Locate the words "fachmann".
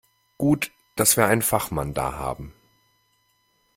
1.43-1.93